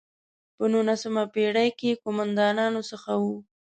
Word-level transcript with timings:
په 0.55 0.63
نولسمه 0.73 1.23
پېړۍ 1.33 1.69
کې 1.79 1.99
قوماندانانو 2.03 2.81
څخه 2.91 3.11
وو. 3.21 3.35